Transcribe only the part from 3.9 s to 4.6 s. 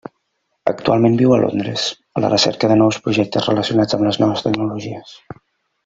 amb les noves